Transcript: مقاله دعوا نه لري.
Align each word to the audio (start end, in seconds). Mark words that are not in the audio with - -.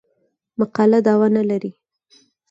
مقاله 0.59 0.99
دعوا 1.05 1.27
نه 1.35 1.43
لري. 1.49 1.71